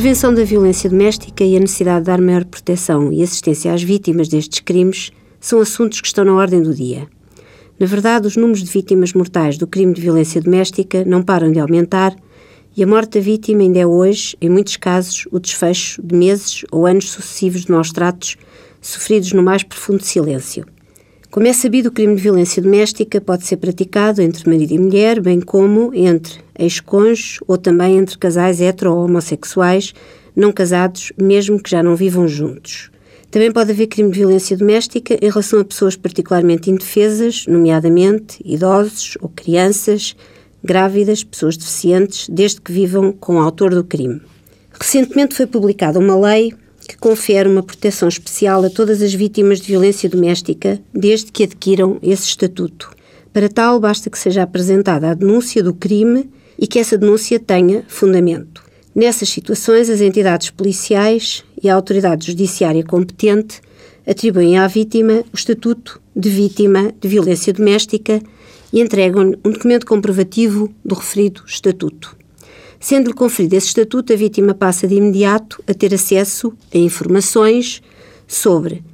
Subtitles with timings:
[0.00, 4.28] prevenção da violência doméstica e a necessidade de dar maior proteção e assistência às vítimas
[4.28, 5.10] destes crimes
[5.40, 7.08] são assuntos que estão na ordem do dia.
[7.80, 11.58] Na verdade, os números de vítimas mortais do crime de violência doméstica não param de
[11.58, 12.14] aumentar
[12.76, 16.64] e a morte da vítima ainda é hoje, em muitos casos, o desfecho de meses
[16.70, 18.36] ou anos sucessivos de maus tratos
[18.80, 20.64] sofridos no mais profundo silêncio.
[21.30, 25.20] Como é sabido, o crime de violência doméstica pode ser praticado entre marido e mulher,
[25.20, 29.92] bem como entre ex-cônjuges ou também entre casais hetero ou homossexuais
[30.34, 32.90] não casados, mesmo que já não vivam juntos.
[33.30, 39.18] Também pode haver crime de violência doméstica em relação a pessoas particularmente indefesas, nomeadamente idosos
[39.20, 40.16] ou crianças,
[40.64, 44.22] grávidas, pessoas deficientes, desde que vivam com o autor do crime.
[44.80, 46.54] Recentemente foi publicada uma lei
[46.88, 51.98] que confere uma proteção especial a todas as vítimas de violência doméstica desde que adquiram
[52.02, 52.90] esse estatuto.
[53.30, 57.84] Para tal, basta que seja apresentada a denúncia do crime e que essa denúncia tenha
[57.88, 58.64] fundamento.
[58.94, 63.60] Nessas situações, as entidades policiais e a autoridade judiciária competente
[64.06, 68.18] atribuem à vítima o estatuto de vítima de violência doméstica
[68.72, 72.17] e entregam-lhe um documento comprovativo do referido estatuto.
[72.80, 77.82] Sendo-lhe conferido esse estatuto, a vítima passa de imediato a ter acesso a informações
[78.26, 78.84] sobre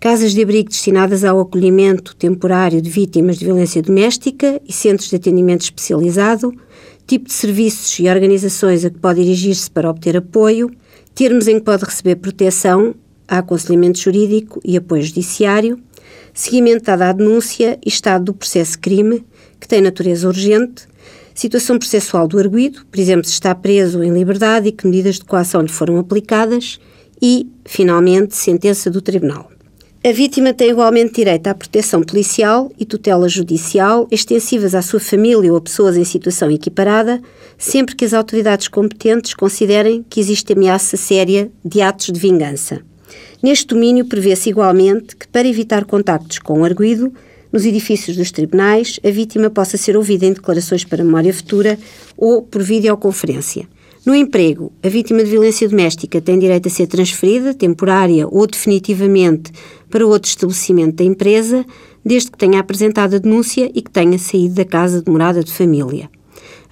[0.00, 5.16] casas de abrigo destinadas ao acolhimento temporário de vítimas de violência doméstica e centros de
[5.16, 6.52] atendimento especializado,
[7.06, 10.70] tipo de serviços e organizações a que pode dirigir-se para obter apoio,
[11.14, 12.94] termos em que pode receber proteção,
[13.26, 15.78] aconselhamento jurídico e apoio judiciário,
[16.32, 19.24] seguimento dado à denúncia e estado do processo crime,
[19.60, 20.86] que tem natureza urgente,
[21.38, 25.24] situação processual do arguído, por exemplo, se está preso em liberdade e que medidas de
[25.24, 26.80] coação lhe foram aplicadas,
[27.22, 29.48] e, finalmente, sentença do tribunal.
[30.04, 35.52] A vítima tem igualmente direito à proteção policial e tutela judicial extensivas à sua família
[35.52, 37.20] ou a pessoas em situação equiparada,
[37.56, 42.80] sempre que as autoridades competentes considerem que existe ameaça séria de atos de vingança.
[43.40, 47.12] Neste domínio, prevê-se igualmente que, para evitar contactos com o arguído,
[47.52, 51.78] nos edifícios dos tribunais, a vítima possa ser ouvida em declarações para memória futura
[52.16, 53.66] ou por videoconferência.
[54.04, 59.52] No emprego, a vítima de violência doméstica tem direito a ser transferida, temporária ou definitivamente,
[59.90, 61.64] para outro estabelecimento da empresa,
[62.04, 65.52] desde que tenha apresentado a denúncia e que tenha saído da casa de morada de
[65.52, 66.08] família.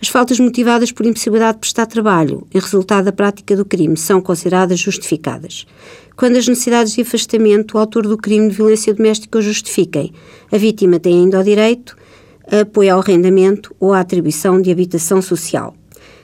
[0.01, 4.21] As faltas motivadas por impossibilidade de prestar trabalho em resultado da prática do crime são
[4.21, 5.67] consideradas justificadas.
[6.15, 10.13] Quando as necessidades de afastamento o autor do crime de violência doméstica o justifiquem,
[10.53, 11.97] a vítima tem ainda o direito
[12.51, 15.75] a apoio ao arrendamento ou à atribuição de habitação social.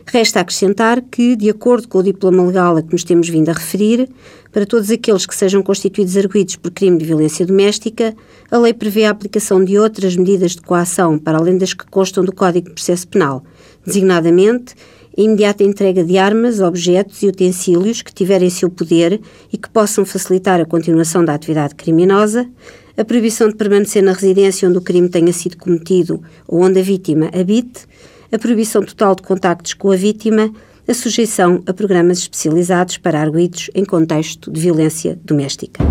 [0.07, 3.53] Resta acrescentar que, de acordo com o diploma legal a que nos temos vindo a
[3.53, 4.09] referir,
[4.51, 8.15] para todos aqueles que sejam constituídos arguídos por crime de violência doméstica,
[8.51, 12.25] a lei prevê a aplicação de outras medidas de coação para além das que constam
[12.25, 13.43] do Código de Processo Penal,
[13.87, 14.75] designadamente
[15.17, 19.21] a imediata entrega de armas, objetos e utensílios que tiverem seu poder
[19.53, 22.49] e que possam facilitar a continuação da atividade criminosa,
[22.97, 26.83] a proibição de permanecer na residência onde o crime tenha sido cometido ou onde a
[26.83, 27.87] vítima habite,
[28.33, 30.51] a proibição total de contactos com a vítima,
[30.89, 35.85] a sujeição a programas especializados para arguídos em contexto de violência doméstica.